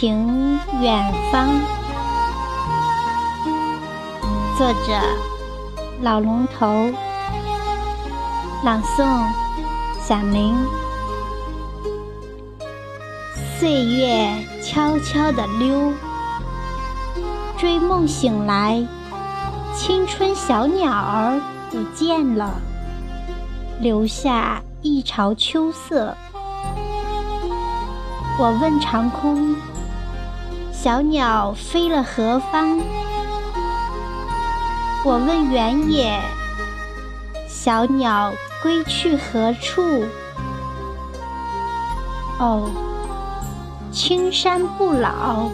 [0.00, 1.50] 情远方。
[4.56, 4.98] 作者：
[6.00, 6.90] 老龙头。
[8.64, 9.26] 朗诵：
[10.00, 10.56] 小明。
[13.58, 14.26] 岁月
[14.62, 15.92] 悄悄地溜，
[17.58, 18.82] 追梦醒来，
[19.76, 21.38] 青春小鸟儿
[21.70, 22.54] 不见了，
[23.78, 26.16] 留下一巢秋色。
[28.38, 29.54] 我问长空：
[30.82, 32.80] 小鸟飞了何方？
[35.04, 36.18] 我问原野，
[37.46, 38.32] 小鸟
[38.62, 39.82] 归去何处？
[42.38, 42.70] 哦，
[43.92, 45.50] 青山不老，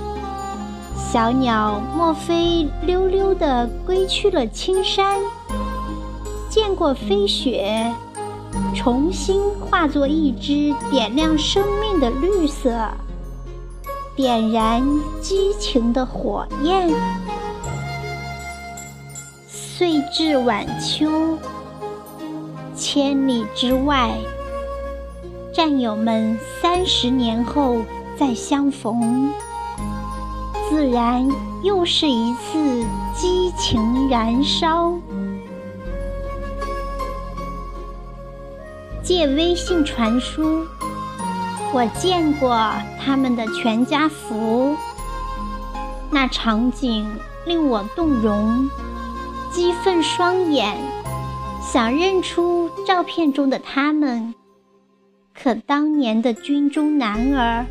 [0.95, 5.19] 小鸟莫非溜溜的归去了青山？
[6.49, 7.93] 见过飞雪，
[8.77, 12.71] 重新化作一只点亮生命的绿色，
[14.17, 14.83] 点燃
[15.21, 16.89] 激情的火焰。
[19.47, 21.39] 岁至晚秋，
[22.75, 24.11] 千里之外，
[25.53, 27.83] 战友们三十年后
[28.19, 29.31] 再相逢，
[30.71, 31.29] 自然
[31.63, 34.95] 又是一次激情燃烧。
[39.03, 40.67] 借微信传输，
[41.77, 44.75] 我见过他们的全家福，
[46.11, 47.07] 那场景
[47.45, 48.67] 令我动容。
[49.53, 50.75] 激愤双眼，
[51.61, 54.35] 想认出照片中的他们，
[55.35, 57.67] 可当年的军中男儿，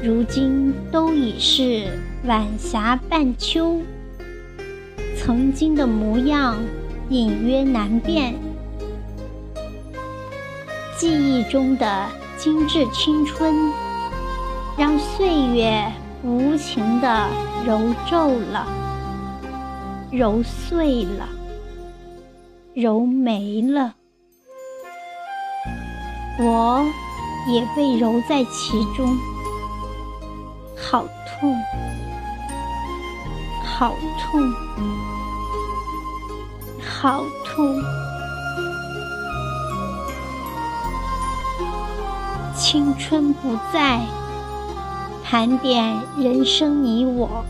[0.00, 1.88] 如今都已是
[2.26, 3.80] 晚霞半秋。
[5.18, 6.56] 曾经的模样
[7.08, 8.36] 隐约难辨，
[10.96, 12.06] 记忆中的
[12.44, 13.72] 精致青春，
[14.76, 15.90] 让岁月
[16.22, 17.26] 无情地
[17.66, 18.66] 揉皱了。
[20.12, 21.26] 揉碎了，
[22.74, 23.94] 揉没了，
[26.38, 26.84] 我
[27.48, 29.16] 也被揉在其中，
[30.76, 31.02] 好
[31.40, 31.56] 痛，
[33.64, 34.52] 好痛，
[36.78, 38.13] 好痛！
[42.56, 44.00] 青春不在，
[45.24, 47.44] 盘点人生你我。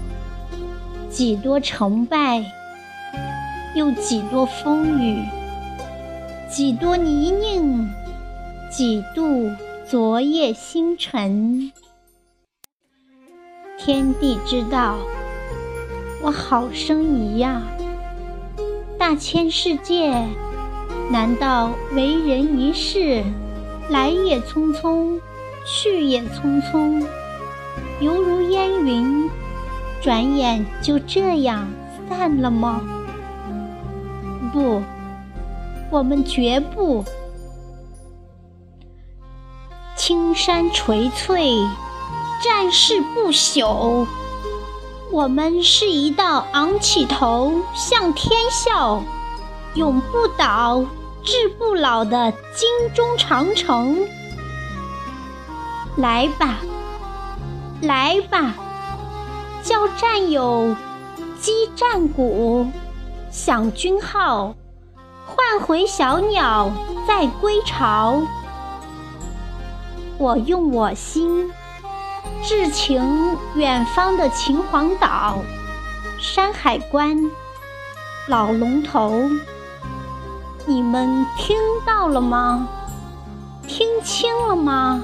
[1.10, 2.42] 几多成败，
[3.76, 5.18] 又几多风雨；
[6.50, 7.86] 几多泥泞，
[8.70, 9.50] 几度
[9.86, 11.70] 昨夜星辰。
[13.78, 14.96] 天地之道，
[16.22, 17.62] 我好生一样。
[18.98, 20.26] 大千世界，
[21.10, 23.22] 难道为人一世，
[23.88, 25.20] 来也匆匆，
[25.66, 27.04] 去也匆匆，
[28.00, 29.30] 犹如烟云。
[30.00, 31.66] 转眼就这样
[32.08, 32.82] 散了吗？
[34.52, 34.82] 不，
[35.90, 37.04] 我们绝不。
[39.96, 41.50] 青山垂翠，
[42.42, 44.06] 战士不朽。
[45.10, 49.02] 我们是一道昂起头向天笑、
[49.74, 50.84] 永不倒、
[51.24, 54.06] 志不老的金钟长城。
[55.96, 56.58] 来吧，
[57.80, 58.54] 来吧。
[59.62, 60.76] 叫战友
[61.40, 62.70] 击战鼓，
[63.30, 64.54] 响军号，
[65.24, 66.70] 唤回小鸟
[67.08, 68.20] 再归巢。
[70.18, 71.50] 我用我心，
[72.42, 75.38] 致情远方的秦皇岛、
[76.20, 77.30] 山海关、
[78.28, 79.22] 老龙头。
[80.66, 81.56] 你们听
[81.86, 82.66] 到了吗？
[83.66, 85.02] 听清了吗？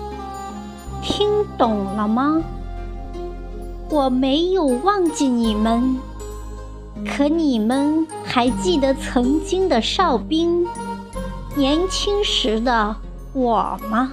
[1.03, 1.29] 听
[1.59, 2.43] 懂了吗？
[3.91, 5.99] 我没有忘记你们，
[7.07, 10.67] 可你们还记得曾经的哨兵，
[11.57, 12.97] 年轻时的
[13.33, 14.13] 我吗？